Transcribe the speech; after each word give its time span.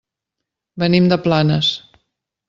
Venim 0.83 1.09
de 1.11 1.19
Planes. 1.25 1.69